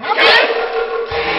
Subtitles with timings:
[0.01, 1.38] 啊！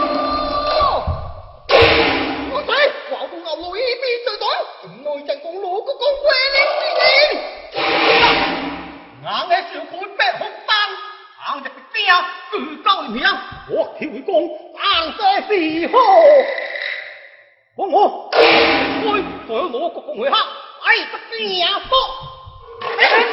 [3.11, 6.13] quả con ngọc lôi im đi từ tối chúng nuôi chẳng con lũ của con
[6.23, 7.39] quê lên đi đi
[9.23, 10.89] ngã nghe sự khốn bệ hốc tan
[11.37, 12.13] hàng giật bia
[12.51, 13.23] cử cao miếng
[13.75, 14.43] hoặc thiếu con
[14.77, 16.21] hàng xe xì hô
[17.77, 18.29] con ngô
[19.09, 20.43] ôi tôi lúa của con người ha,
[20.81, 22.23] ai tất nhiên phó
[22.97, 23.23] Hãy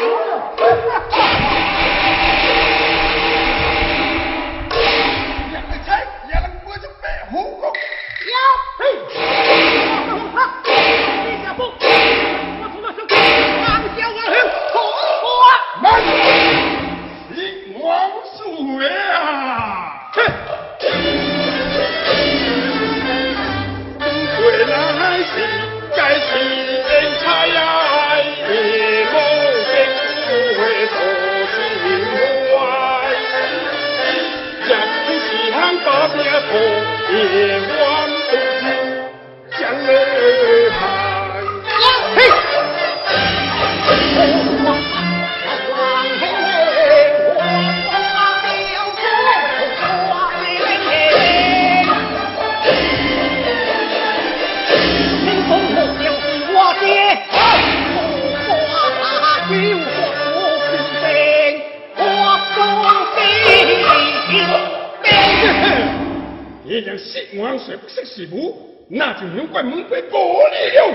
[68.00, 68.54] 这是无，
[68.88, 70.12] 那就能怪门规玻
[70.52, 70.94] 理了。